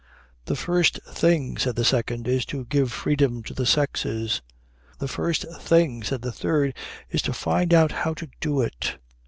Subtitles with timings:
[0.45, 4.41] "'The first thing,' said the second, 'is to give freedom to the sexes.'
[4.97, 6.75] "'The first thing,' said the third,
[7.11, 8.97] 'is to find out how to do it.'